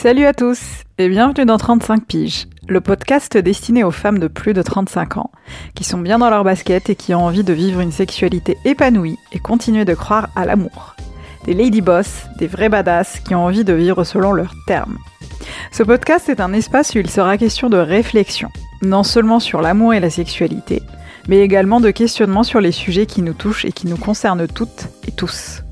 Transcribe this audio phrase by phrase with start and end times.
[0.00, 0.60] Salut à tous
[0.98, 5.32] et bienvenue dans 35 piges, le podcast destiné aux femmes de plus de 35 ans,
[5.74, 9.18] qui sont bien dans leur basket et qui ont envie de vivre une sexualité épanouie
[9.32, 10.94] et continuer de croire à l'amour.
[11.46, 14.98] Des lady boss, des vrais badass qui ont envie de vivre selon leurs termes.
[15.72, 18.50] Ce podcast est un espace où il sera question de réflexion,
[18.82, 20.80] non seulement sur l'amour et la sexualité,
[21.26, 24.90] mais également de questionnement sur les sujets qui nous touchent et qui nous concernent toutes
[25.08, 25.64] et tous.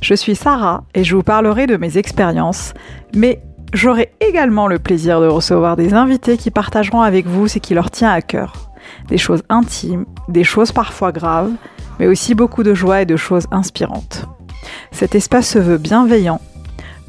[0.00, 2.72] Je suis Sarah et je vous parlerai de mes expériences,
[3.14, 3.42] mais
[3.76, 7.90] J'aurai également le plaisir de recevoir des invités qui partageront avec vous ce qui leur
[7.90, 8.70] tient à cœur.
[9.08, 11.52] Des choses intimes, des choses parfois graves,
[11.98, 14.24] mais aussi beaucoup de joie et de choses inspirantes.
[14.92, 16.40] Cet espace se veut bienveillant,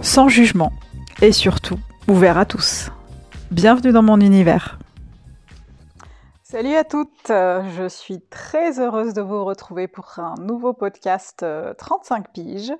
[0.02, 0.74] sans jugement
[1.22, 2.92] et surtout ouvert à tous.
[3.50, 4.78] Bienvenue dans mon univers.
[6.50, 11.46] Salut à toutes, je suis très heureuse de vous retrouver pour un nouveau podcast
[11.78, 12.74] 35 euh, piges.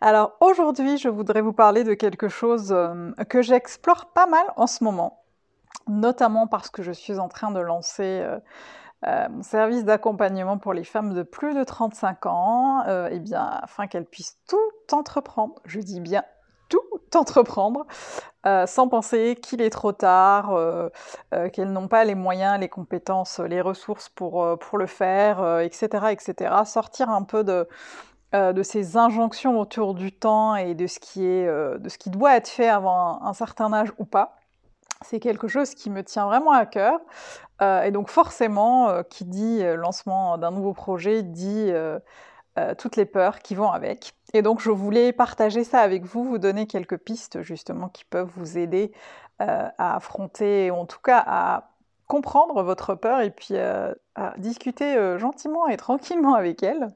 [0.00, 4.68] Alors aujourd'hui je voudrais vous parler de quelque chose euh, que j'explore pas mal en
[4.68, 5.24] ce moment,
[5.88, 10.84] notamment parce que je suis en train de lancer euh, mon service d'accompagnement pour les
[10.84, 15.98] femmes de plus de 35 ans, et bien afin qu'elles puissent tout entreprendre, je dis
[15.98, 16.22] bien
[17.10, 17.86] tout entreprendre
[18.46, 20.88] euh, sans penser qu'il est trop tard, euh,
[21.34, 26.06] euh, qu'elles n'ont pas les moyens, les compétences, les ressources pour, pour le faire, etc.,
[26.10, 26.54] etc.
[26.64, 27.68] Sortir un peu de,
[28.62, 32.48] ces injonctions autour du temps et de ce qui, est, de ce qui doit être
[32.48, 34.36] fait avant un, certain âge ou pas.
[35.02, 36.98] C'est quelque chose qui me tient vraiment à cœur.
[37.60, 41.72] et donc forcément, qui dit lancement d'un nouveau projet, dit
[42.78, 44.12] toutes les peurs qui vont avec.
[44.32, 48.30] Et donc je voulais partager ça avec vous, vous donner quelques pistes justement qui peuvent
[48.36, 48.92] vous aider
[49.40, 51.70] euh, à affronter, ou en tout cas à
[52.06, 56.88] comprendre votre peur et puis euh, à discuter euh, gentiment et tranquillement avec elle.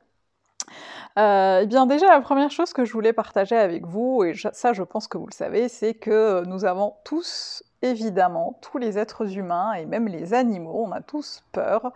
[1.17, 4.83] eh bien déjà la première chose que je voulais partager avec vous, et ça je
[4.83, 9.75] pense que vous le savez, c'est que nous avons tous évidemment, tous les êtres humains
[9.75, 11.93] et même les animaux, on a tous peur.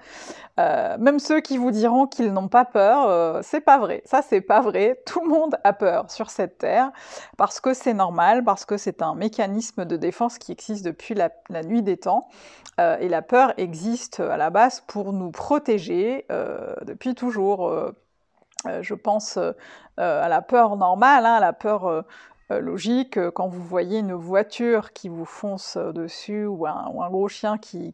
[0.61, 4.03] Euh, même ceux qui vous diront qu'ils n'ont pas peur, euh, c'est pas vrai.
[4.05, 5.01] Ça, c'est pas vrai.
[5.07, 6.93] Tout le monde a peur sur cette terre
[7.37, 11.31] parce que c'est normal, parce que c'est un mécanisme de défense qui existe depuis la,
[11.65, 12.29] nuit des temps.
[12.81, 16.27] Euh, et la peur existe à la base pour nous protéger
[16.83, 17.73] depuis toujours.
[18.81, 19.39] je pense
[19.99, 22.03] à la peur normale, hein, à la peur euh,
[22.51, 23.17] logique.
[23.19, 27.59] Euh, quand vous voyez une voiture qui vous fonce euh, dessus ou un, gros chien
[27.59, 27.93] qui,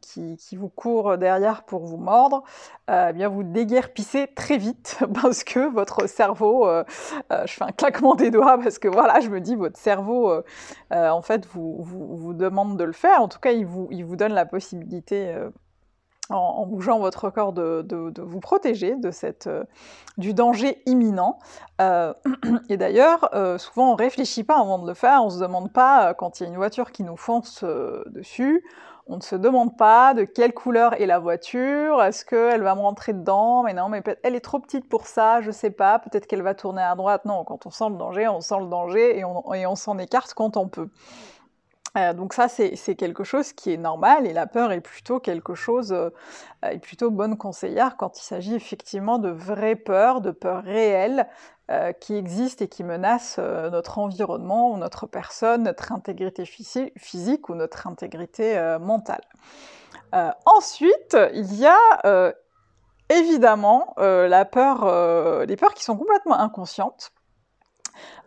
[0.52, 2.42] vous court derrière pour vous mordre,
[2.88, 6.68] eh bien vous déguerpissez très vite parce que votre cerveau,
[7.30, 10.32] je fais un claquement des doigts parce que voilà, je me dis votre cerveau,
[10.90, 13.20] en fait, vous, vous, demande de le faire.
[13.22, 15.34] En tout cas, il vous donne la possibilité
[16.30, 19.64] en, bougeant votre corps de, vous protéger de cette, euh,
[20.16, 21.38] du danger imminent.
[21.80, 22.14] Euh,
[22.68, 26.14] et d'ailleurs, euh, souvent on réfléchit pas avant de le faire, on se demande pas
[26.14, 27.64] quand il y a une voiture qui nous fonce
[28.06, 28.64] dessus,
[29.06, 32.80] on ne se demande pas de quelle couleur est la voiture, est-ce qu'elle va me
[32.80, 36.26] rentrer dedans, mais non, mais elle est trop petite pour ça, je sais pas, peut-être
[36.26, 37.26] qu'elle va tourner à droite.
[37.26, 39.98] Non, quand on sent le danger, on sent le danger et on, et on s'en
[39.98, 40.88] écarte quand on peut.
[41.96, 45.54] Euh, donc ça, c'est quelque chose qui est normal et la peur est plutôt quelque
[45.54, 46.10] chose, euh,
[46.62, 51.28] est plutôt bonne conseillère quand il s'agit effectivement de vraies peurs, de peurs réelles
[51.70, 57.54] euh, qui existent et qui menacent notre environnement ou notre personne, notre intégrité physique ou
[57.54, 59.22] notre intégrité mentale.
[60.46, 62.34] ensuite, il y a
[63.08, 67.13] évidemment la peur, les peurs qui sont complètement inconscientes.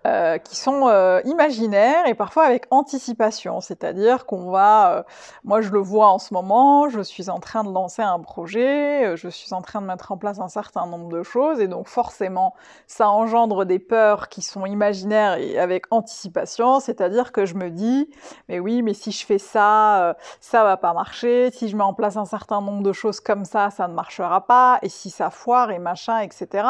[0.07, 3.59] Euh, qui sont euh, imaginaires et parfois avec anticipation.
[3.59, 5.03] C'est-à-dire qu'on va, euh,
[5.43, 9.17] moi je le vois en ce moment, je suis en train de lancer un projet,
[9.17, 11.89] je suis en train de mettre en place un certain nombre de choses et donc
[11.89, 12.53] forcément
[12.85, 16.79] ça engendre des peurs qui sont imaginaires et avec anticipation.
[16.79, 18.09] C'est-à-dire que je me dis,
[18.47, 21.51] mais oui, mais si je fais ça, ça va pas marcher.
[21.51, 24.47] Si je mets en place un certain nombre de choses comme ça, ça ne marchera
[24.47, 24.79] pas.
[24.83, 26.65] Et si ça foire et machin, etc.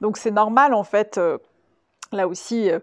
[0.00, 1.20] Donc c'est normal en fait
[2.12, 2.78] là aussi euh,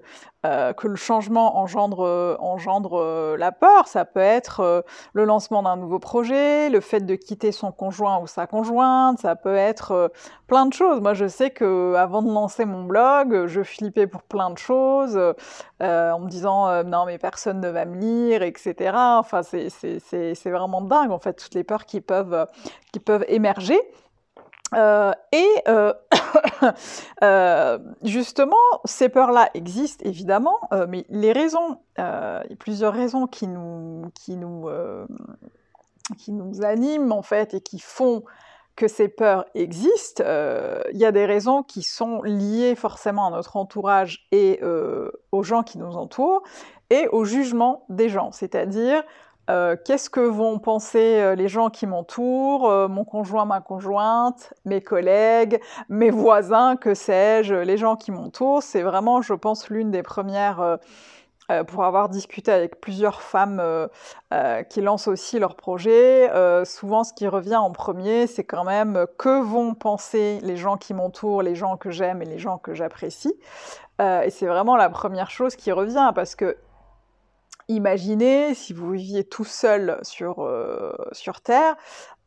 [0.45, 3.87] euh, que le changement engendre, euh, engendre la peur.
[3.87, 8.27] Ça peut être le lancement d'un nouveau projet, le fait de quitter son conjoint ou
[8.27, 10.11] sa conjointe, ça peut être
[10.47, 11.01] plein de choses.
[11.01, 15.17] Moi, je sais que avant de lancer mon blog, je flippais pour plein de choses,
[15.79, 18.91] en me disant non mais personne ne va me lire, etc.
[18.95, 22.47] Enfin, c'est vraiment dingue en fait toutes les peurs qui peuvent
[22.91, 23.79] qui peuvent émerger.
[24.73, 25.93] Euh, et euh,
[27.23, 33.47] euh, justement, ces peurs-là existent évidemment, mais les raisons, il y a plusieurs raisons qui
[33.47, 34.67] nous, qui nous,
[36.17, 38.23] qui nous animent en fait et qui font
[38.75, 40.23] que ces peurs existent,
[40.91, 44.59] il y a des raisons qui sont liées forcément à notre entourage et
[45.31, 46.43] aux gens qui nous entourent,
[46.89, 48.31] et au jugement des gens.
[48.31, 49.03] C'est-à-dire,
[49.49, 55.59] euh, qu'est-ce que vont penser les gens qui m'entourent, mon conjoint, ma conjointe, mes collègues,
[55.89, 58.63] mes voisins, que sais-je, les gens qui m'entourent?
[58.63, 60.77] C'est vraiment, je pense, l'une des premières
[61.51, 63.87] euh, pour avoir discuté avec plusieurs femmes euh,
[64.33, 66.27] euh, qui lancent aussi leurs projets,
[66.65, 70.93] souvent ce qui revient en premier, c'est quand même que vont penser les gens qui
[70.93, 73.35] m'entourent, les gens que j'aime et les gens que j'apprécie.
[73.99, 76.57] et c'est vraiment la première chose qui revient parce que
[77.67, 80.47] Imaginez si vous viviez tout seul sur,
[81.11, 81.75] sur Terre,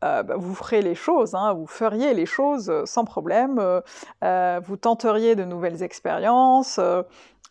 [0.01, 3.81] bah, vous ferez les choses, hein, vous feriez les choses sans problème,
[4.21, 6.79] vous tenteriez de nouvelles expériences,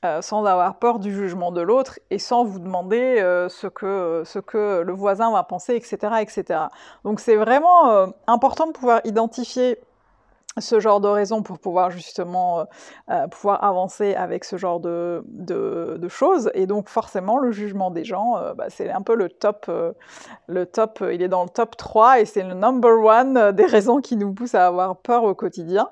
[0.05, 4.23] euh, sans avoir peur du jugement de l'autre et sans vous demander euh, ce, que,
[4.25, 6.21] ce que le voisin va penser, etc.
[6.21, 6.61] etc.
[7.03, 9.77] Donc c'est vraiment euh, important de pouvoir identifier
[10.61, 12.67] ce genre de raisons pour pouvoir justement
[13.31, 16.51] pouvoir avancer avec ce genre de, de, choses.
[16.55, 19.71] Et donc forcément, le jugement des gens, bah, c'est un peu le top,
[20.47, 24.01] le top, il est dans le top 3 et c'est le number one des raisons
[24.01, 25.89] qui nous poussent à avoir peur au quotidien.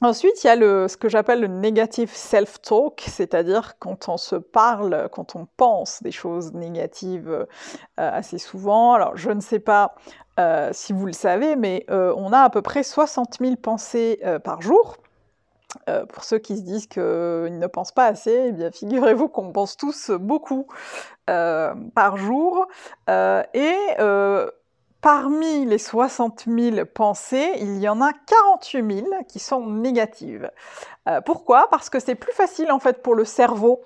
[0.00, 4.34] Ensuite, il y a le, ce que j'appelle le negative self-talk, c'est-à-dire quand on se
[4.34, 7.46] parle, quand on pense des choses négatives euh,
[7.96, 8.94] assez souvent.
[8.94, 9.94] Alors, je ne sais pas
[10.40, 14.20] euh, si vous le savez, mais euh, on a à peu près 60 000 pensées
[14.42, 14.96] par jour.
[16.08, 19.76] pour ceux qui se disent qu'ils ne pensent pas assez, eh bien figurez-vous qu'on pense
[19.76, 20.66] tous beaucoup
[21.26, 22.66] par jour.
[23.08, 23.76] et
[25.04, 30.50] Parmi les 60 000 pensées, il y en a 48 000 qui sont négatives.
[31.10, 31.68] Euh, pourquoi?
[31.70, 33.82] Parce que c'est plus facile en fait pour le cerveau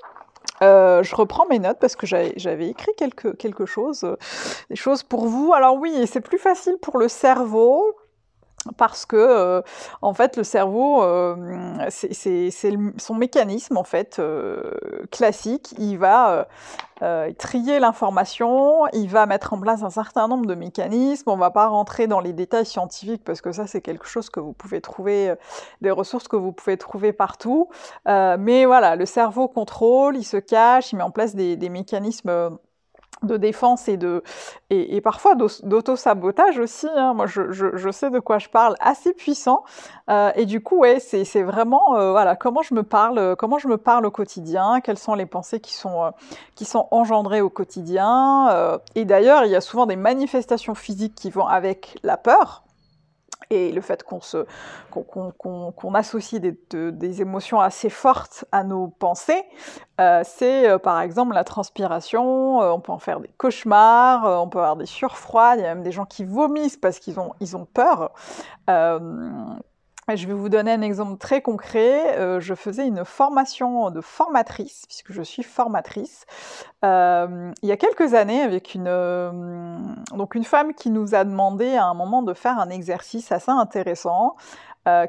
[0.63, 4.17] euh, je reprends mes notes parce que j'avais écrit quelque, quelque chose, euh,
[4.71, 5.53] des choses pour vous.
[5.55, 7.97] Alors oui, c'est plus facile pour le cerveau
[8.77, 9.63] parce que euh,
[10.03, 11.37] en fait le cerveau euh,
[11.91, 12.51] c'est
[12.99, 14.73] son mécanisme en fait euh,
[15.11, 15.75] classique.
[15.79, 16.49] Il va
[17.39, 21.31] trier l'information il va mettre en place un certain nombre de mécanismes.
[21.31, 24.41] On va pas rentrer dans les détails scientifiques parce que ça c'est quelque chose que
[24.41, 25.35] vous pouvez trouver
[25.81, 27.69] des ressources que vous pouvez trouver partout.
[28.07, 32.59] Mais voilà le cerveau contrôle il se cache il met en place des, des mécanismes
[33.23, 34.23] de défense et de
[34.71, 36.89] et, parfois d'auto-sabotage aussi.
[36.95, 37.15] Hein.
[37.15, 39.65] Moi, je, je, sais de quoi je parle, assez puissant.
[40.11, 43.69] Euh, et du coup, ouais, c'est vraiment euh, voilà comment je me parle, comment je
[43.69, 46.11] me parle au quotidien, quelles sont les pensées qui sont euh,
[46.55, 48.79] qui sont engendrées au quotidien.
[48.95, 52.63] et d'ailleurs, il y a souvent des manifestations physiques qui vont avec la peur
[53.51, 59.43] et le fait qu'on associe des, émotions assez fortes à nos pensées,
[60.01, 64.49] euh, c'est euh, par exemple la transpiration, euh, on peut en faire des cauchemars, on
[64.49, 67.33] peut avoir des surfroids, il y a même des gens qui vomissent parce qu'ils ont,
[67.41, 68.13] ils ont peur.
[70.17, 72.19] Je vais vous donner un exemple très concret.
[72.19, 76.25] Euh, je faisais une formation de formatrice, puisque je suis formatrice,
[76.83, 79.31] euh, il y a quelques années avec une, euh,
[80.15, 83.51] donc une femme qui nous a demandé à un moment de faire un exercice assez
[83.51, 84.37] intéressant.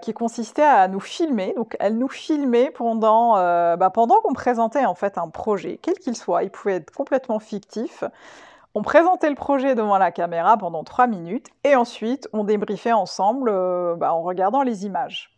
[0.01, 1.53] qui consistait à nous filmer.
[1.55, 3.35] Donc, elle nous filmait pendant,
[3.77, 6.43] bah, pendant qu'on présentait en fait un projet, quel qu'il soit.
[6.43, 8.03] Il pouvait être complètement fictif.
[8.79, 13.49] On présentait le projet devant la caméra pendant trois minutes et ensuite on débriefait ensemble
[13.49, 15.37] euh, bah, en regardant les images.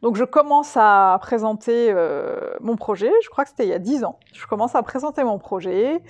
[0.00, 3.78] Donc je commence à présenter euh, mon projet, je crois que c'était il y a
[3.78, 4.18] 10 ans.
[4.32, 6.02] Je commence à présenter mon projet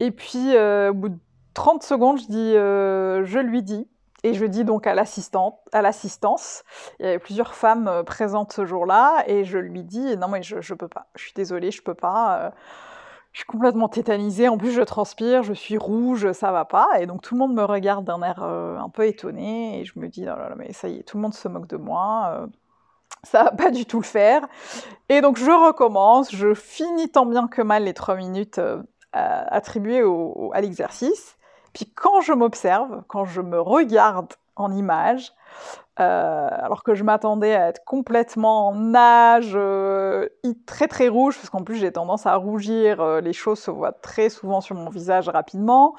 [0.00, 1.18] et puis euh, au bout de
[1.52, 3.86] 30 secondes, je dis, je lui dis,
[4.24, 6.64] et je dis donc à l'assistante, à l'assistance.
[7.00, 10.62] Il y avait plusieurs femmes présentes ce jour-là et je lui dis non mais je,
[10.62, 12.54] je peux pas, je suis désolée, je peux pas
[13.36, 16.88] je suis complètement tétanisée, en plus je transpire, je suis rouge, ça va pas.
[17.00, 19.98] Et donc tout le monde me regarde d'un air euh, un peu étonné et je
[19.98, 21.76] me dis, oh là là, mais ça y est, tout le monde se moque de
[21.76, 22.46] moi, euh,
[23.24, 24.48] ça va pas du tout le faire.
[25.10, 30.02] Et donc je recommence, je finis tant bien que mal les trois minutes euh, attribuées
[30.54, 31.36] à l'exercice.
[31.74, 35.34] Puis quand je m'observe, quand je me regarde en image,
[35.98, 40.28] euh, alors que je m'attendais à être complètement en nage, euh,
[40.66, 43.92] très très rouge, parce qu'en plus j'ai tendance à rougir, euh, les choses se voient
[43.92, 45.96] très souvent sur mon visage rapidement.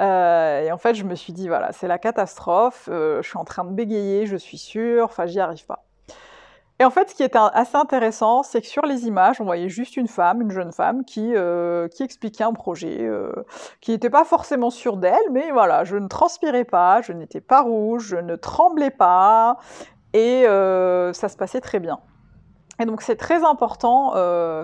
[0.00, 3.64] et en fait, je me suis dit, voilà, c'est la catastrophe, je suis en train
[3.64, 5.87] de bégayer, je suis sûre, enfin, j'y arrive pas.
[6.80, 9.68] Et en fait, ce qui était assez intéressant, c'est que sur les images, on voyait
[9.68, 13.32] juste une femme, une jeune femme, qui, euh, qui expliquait un projet, euh,
[13.80, 17.62] qui n'était pas forcément sûre d'elle, mais voilà, je ne transpirais pas, je n'étais pas
[17.62, 19.58] rouge, je ne tremblais pas,
[20.12, 21.98] et euh, ça se passait très bien.
[22.80, 24.12] Et donc c'est très important,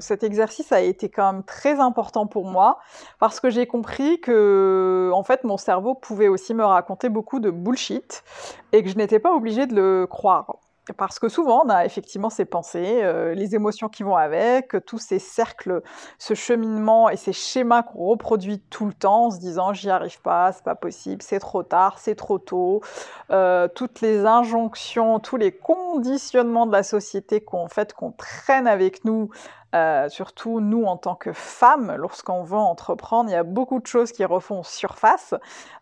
[0.00, 2.78] cet exercice a été quand même très important pour moi
[3.18, 7.50] parce que j'ai compris que en fait mon cerveau pouvait aussi me raconter beaucoup de
[7.50, 8.22] bullshit
[8.70, 10.58] et que je n'étais pas obligée de le croire.
[10.92, 14.98] Parce que souvent, on a effectivement ces pensées, euh, les émotions qui vont avec, tous
[14.98, 15.82] ces cercles,
[16.18, 20.20] ce cheminement et ces schémas qu'on reproduit tout le temps en se disant j'y arrive
[20.20, 22.82] pas, c'est pas possible, c'est trop tard, c'est trop tôt,
[23.30, 29.06] euh, toutes les injonctions, tous les conditionnements de la société qu'on fait, qu'on traîne avec
[29.06, 29.30] nous,
[29.74, 33.86] euh, surtout nous en tant que femmes, lorsqu'on veut entreprendre, il y a beaucoup de
[33.86, 35.34] choses qui refont surface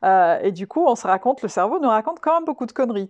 [0.04, 3.08] et du coup, on se raconte, le cerveau nous raconte quand même beaucoup de conneries.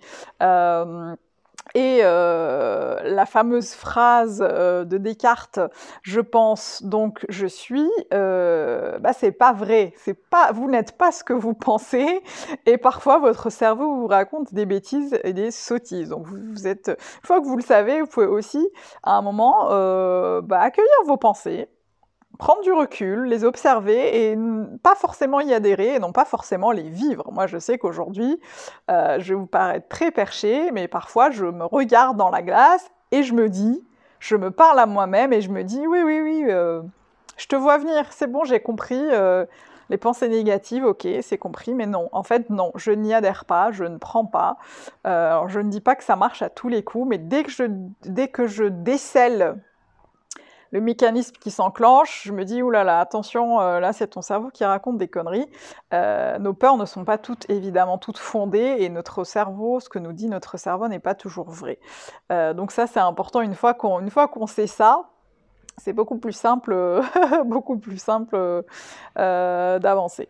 [1.74, 5.60] Et euh, la fameuse phrase euh, de Descartes,
[6.02, 9.94] je pense donc je suis, euh, bah c'est pas vrai.
[9.96, 12.22] C'est pas, vous n'êtes pas ce que vous pensez,
[12.66, 16.10] et parfois votre cerveau vous raconte des bêtises et des sottises.
[16.10, 18.68] Donc vous, êtes, une fois que vous le savez, vous pouvez aussi
[19.02, 19.68] à un moment
[20.42, 21.68] bah, accueillir vos pensées,
[22.38, 24.38] prendre du recul, les observer et
[24.82, 27.30] pas forcément y adhérer et non pas forcément les vivre.
[27.32, 28.40] Moi, je sais qu'aujourd'hui,
[28.90, 32.90] euh, je vais vous paraître très perché, mais parfois, je me regarde dans la glace
[33.10, 33.84] et je me dis,
[34.18, 36.82] je me parle à moi-même et je me dis, oui, oui, oui, euh,
[37.36, 39.00] je te vois venir, c'est bon, j'ai compris.
[39.00, 39.44] Euh,
[39.90, 43.72] les pensées négatives, ok, c'est compris, mais non, en fait, non, je n'y adhère pas,
[43.72, 44.56] je ne prends pas.
[45.04, 47.64] je ne dis pas que ça marche à tous les coups, mais dès que je,
[48.04, 49.60] dès que je décèle
[50.72, 54.22] le mécanisme qui s'enclenche, je me dis, oulala, là là, attention, euh, là c'est ton
[54.22, 55.46] cerveau qui raconte des conneries.
[55.92, 59.98] Euh, nos peurs ne sont pas toutes, évidemment, toutes fondées, et notre cerveau, ce que
[59.98, 61.78] nous dit notre cerveau n'est pas toujours vrai.
[62.32, 65.10] Euh, donc ça c'est important, une fois qu'on sait ça,
[65.76, 67.02] c'est beaucoup plus simple,
[67.44, 68.64] beaucoup plus simple
[69.14, 70.28] d'avancer.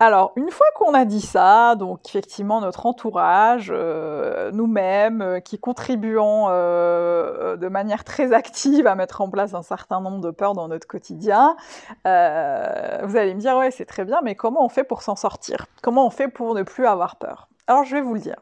[0.00, 5.58] Alors, une fois qu'on a dit ça, donc effectivement notre entourage, euh, nous-mêmes, euh, qui
[5.58, 10.54] contribuons euh, de manière très active à mettre en place un certain nombre de peurs
[10.54, 11.56] dans notre quotidien,
[12.04, 15.66] vous allez me dire, ouais, c'est très bien, mais comment on fait pour s'en sortir?
[15.82, 17.48] Comment on fait pour ne plus avoir peur?
[17.66, 18.40] Alors, je vais vous le dire.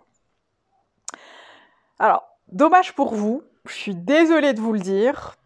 [1.98, 5.36] Alors, dommage pour vous, je suis désolée de vous le dire,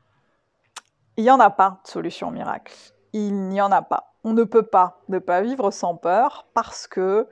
[1.16, 2.74] il n'y en a pas de solution miracle.
[3.12, 6.86] Il n'y en a pas on ne peut pas ne pas vivre sans peur parce
[6.86, 7.26] que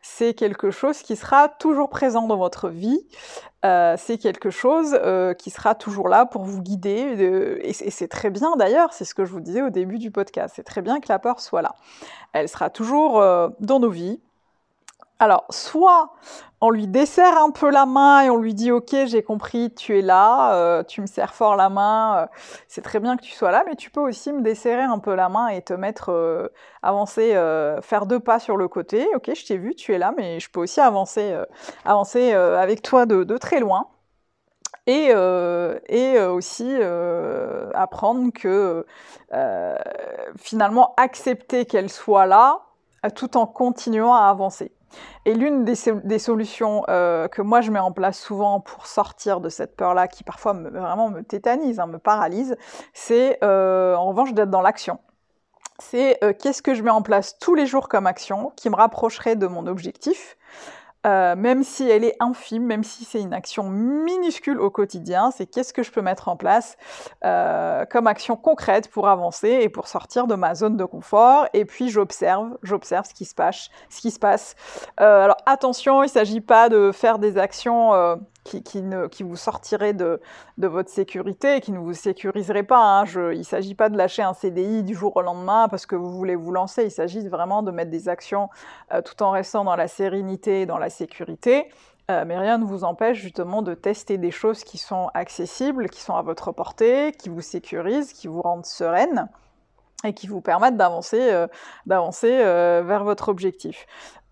[0.00, 3.06] c'est quelque chose qui sera toujours présent dans votre vie,
[3.64, 8.30] euh, c'est quelque chose euh, qui sera toujours là pour vous guider, et c'est très
[8.30, 11.00] bien d'ailleurs, c'est ce que je vous disais au début du podcast, c'est très bien
[11.00, 11.74] que la peur soit là.
[12.32, 14.20] Elle sera toujours euh, dans nos vies,
[15.20, 16.14] alors, soit
[16.62, 19.98] on lui dessert un peu la main et on lui dit ok j'ai compris tu
[19.98, 22.26] es là euh, tu me serres fort la main euh,
[22.68, 25.14] c'est très bien que tu sois là mais tu peux aussi me desserrer un peu
[25.14, 26.48] la main et te mettre euh,
[26.82, 27.32] avancer
[27.82, 29.06] faire deux pas sur le côté.
[29.14, 31.34] Ok je t'ai vu tu es là mais je peux aussi avancer
[31.84, 33.88] avancer avec toi de, de, très loin.
[34.86, 35.10] Et,
[35.88, 36.74] et aussi
[37.74, 38.86] apprendre que
[40.38, 42.69] finalement accepter qu'elle soit là
[43.08, 44.72] tout en continuant à avancer
[45.24, 49.48] et l'une des, solutions euh, que moi je mets en place souvent pour sortir de
[49.48, 52.56] cette peur-là, qui parfois me, vraiment me tétanise, hein, me paralyse,
[52.92, 54.98] c'est euh, en revanche d'être dans l'action.
[55.78, 58.76] C'est euh, qu'est-ce que je mets en place tous les jours comme action qui me
[58.76, 60.36] rapprocherait de mon objectif
[61.06, 65.46] euh, même si elle est infime, même si c'est une action minuscule au quotidien, c'est
[65.46, 66.76] qu'est-ce que je peux mettre en place
[67.24, 71.46] euh, comme action concrète pour avancer et pour sortir de ma zone de confort.
[71.54, 73.70] Et puis j'observe, j'observe ce qui se passe.
[73.88, 74.54] Ce qui se passe.
[75.00, 78.18] Euh, alors attention, il ne s'agit pas de faire des actions
[78.50, 80.20] qui, vous sortirait de,
[80.58, 83.00] votre sécurité, qui ne vous sécuriserait pas.
[83.00, 83.04] Hein.
[83.04, 85.96] Je, il ne s'agit pas de lâcher un CDI du jour au lendemain parce que
[85.96, 86.84] vous voulez vous lancer.
[86.84, 88.48] Il s'agit vraiment de mettre des actions
[88.92, 91.68] euh, tout en restant dans la sérénité et dans la sécurité.
[92.10, 96.00] Euh, mais rien ne vous empêche justement de tester des choses qui sont accessibles, qui
[96.00, 99.28] sont à votre portée, qui vous sécurisent, qui vous rendent sereine
[100.04, 101.46] et qui vous permettent d'avancer euh,
[101.86, 103.86] d'avancer vers votre objectif.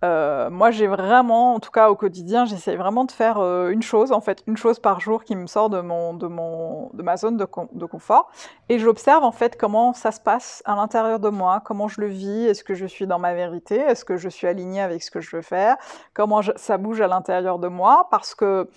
[0.04, 3.82] Euh, moi, j'ai vraiment, en tout cas au quotidien, j'essaye vraiment de faire euh, une
[3.82, 7.02] chose, en fait, une chose par jour qui me sort de mon, de mon, de
[7.02, 8.30] ma zone de, confort,
[8.68, 12.06] et j'observe en fait comment ça se passe à l'intérieur de moi, comment je le
[12.06, 15.10] vis, est-ce que je suis dans ma vérité, est-ce que je suis alignée avec ce
[15.10, 15.76] que je veux faire,
[16.14, 18.70] comment ça bouge à l'intérieur de moi, parce que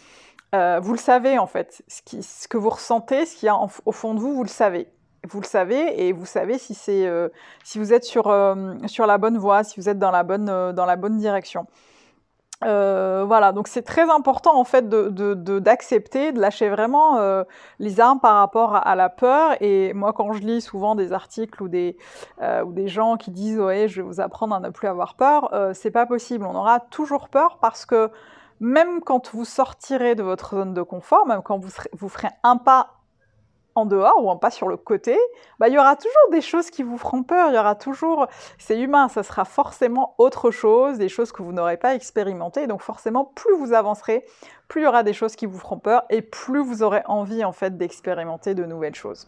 [0.56, 3.56] euh, vous le savez en fait, ce que vous ressentez, ce qu'il y a
[3.86, 4.88] au fond de vous, vous le savez
[5.30, 7.30] vous le savez et vous savez si c'est euh,
[7.64, 10.50] si vous êtes sur euh, sur la bonne voie, si vous êtes dans la bonne
[10.50, 11.68] euh, dans la bonne direction.
[12.62, 17.20] voilà, donc c'est très important en fait de, d'accepter, de, lâcher vraiment
[17.80, 19.56] les armes par rapport à, la peur.
[19.62, 21.98] Et moi, quand je lis souvent des articles ou des
[22.66, 25.50] ou des gens qui disent ouais, je vais vous apprendre à ne plus avoir peur,
[25.74, 26.46] c'est pas possible.
[26.46, 28.12] On aura toujours peur parce que
[28.60, 32.58] même quand vous sortirez de votre zone de confort, même quand vous, vous ferez un
[32.58, 33.01] pas
[33.76, 35.18] en dehors ou en pas sur le côté,
[35.60, 38.28] bah, il y aura toujours des choses qui vous feront peur, il y aura toujours,
[38.58, 42.82] c'est humain, ça sera forcément autre chose, des choses que vous n'aurez pas expérimentées, donc
[42.82, 44.26] forcément plus vous avancerez,
[44.68, 47.44] plus il y aura des choses qui vous feront peur et plus vous aurez envie
[47.44, 49.28] en fait d'expérimenter de nouvelles choses.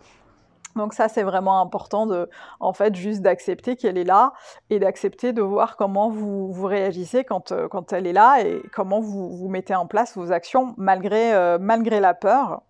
[0.76, 4.34] Donc ça, c'est vraiment important de, en fait, juste d'accepter qu'elle est là
[4.70, 9.00] et d'accepter de voir comment vous, réagissez quand, euh, quand elle est là et comment
[9.00, 12.62] vous, vous mettez en place vos actions malgré, euh, malgré la peur.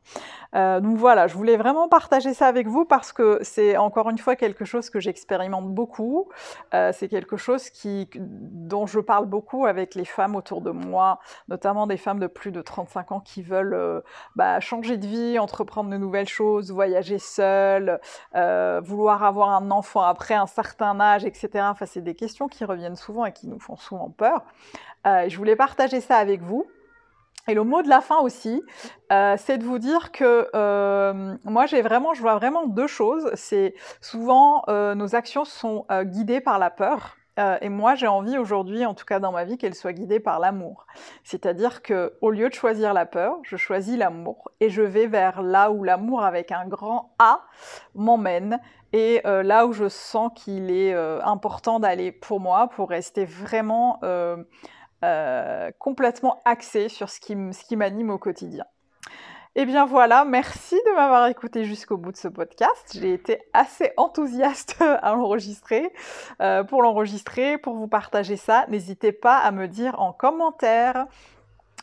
[0.56, 4.18] Euh, donc voilà, je voulais vraiment partager ça avec vous parce que c'est encore une
[4.18, 6.30] fois quelque chose que j'expérimente beaucoup.
[6.74, 11.20] Euh, c'est quelque chose qui, dont je parle beaucoup avec les femmes autour de moi,
[11.48, 14.02] notamment des femmes de plus de 35 ans qui veulent euh,
[14.36, 18.00] bah, changer de vie, entreprendre de nouvelles choses, voyager seules,
[18.84, 21.50] vouloir avoir un enfant après un certain âge, etc.
[21.64, 24.44] Enfin, c'est des questions qui reviennent souvent et qui nous font souvent peur.
[25.06, 26.68] je voulais partager ça avec vous.
[27.48, 28.64] Et le mot de la fin aussi,
[29.12, 33.30] euh, c'est de vous dire que euh, moi j'ai vraiment, je vois vraiment deux choses.
[33.34, 37.18] C'est souvent euh, nos actions sont guidées par la peur.
[37.62, 40.40] et moi, j'ai envie aujourd'hui, en tout cas dans ma vie, qu'elles soient guidées par
[40.40, 40.86] l'amour.
[41.24, 45.42] C'est-à-dire que, au lieu de choisir la peur, je choisis l'amour et je vais vers
[45.42, 47.42] là où l'amour avec un grand A
[47.96, 48.60] m'emmène
[48.94, 54.00] et là où je sens qu'il est important d'aller pour moi, pour rester vraiment
[55.04, 58.64] euh, complètement axé sur ce qui, m'anime au quotidien.
[59.56, 62.98] Eh bien voilà, merci de m'avoir écouté jusqu'au bout de ce podcast.
[63.00, 65.92] J'ai été assez enthousiaste à l'enregistrer,
[66.42, 68.66] euh, pour l'enregistrer, pour vous partager ça.
[68.70, 71.06] N'hésitez pas à me dire en commentaire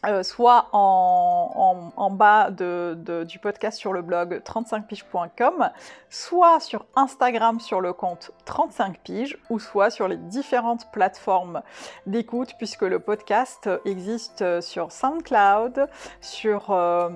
[0.07, 5.71] euh, soit en, bas du podcast sur le blog 35piges.com,
[6.09, 11.63] soit sur Instagram sur le compte 35piges, ou soit sur les différentes plateformes
[12.07, 15.89] d'écoute, puisque le podcast existe sur SoundCloud,
[16.21, 16.71] sur...
[16.71, 17.09] Euh,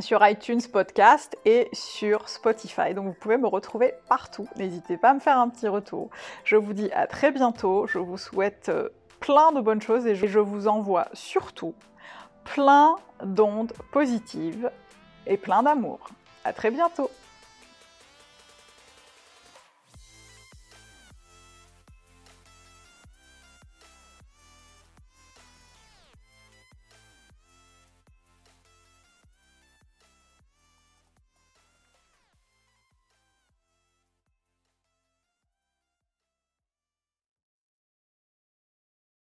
[0.00, 2.94] sur iTunes Podcast et sur Spotify.
[2.94, 4.48] Donc vous pouvez me retrouver partout.
[4.56, 6.10] N'hésitez pas à me faire un petit retour.
[6.42, 7.86] Je vous dis à très bientôt.
[7.86, 8.72] Je vous souhaite
[9.20, 11.74] plein de bonnes choses et je vous envoie surtout
[12.44, 14.70] plein d'ondes positives
[15.26, 16.00] et plein d'amour.
[16.44, 17.10] À très bientôt